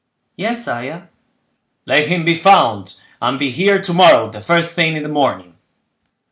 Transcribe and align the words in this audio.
"Yes, 0.35 0.65
sire." 0.65 1.09
"Let 1.85 2.07
him 2.07 2.25
be 2.25 2.33
found, 2.33 2.95
and 3.21 3.37
be 3.37 3.51
here 3.51 3.79
to 3.83 3.93
morrow 3.93 4.31
the 4.31 4.41
first 4.41 4.71
thing 4.71 4.95
in 4.97 5.03
the 5.03 5.09
morning." 5.09 5.53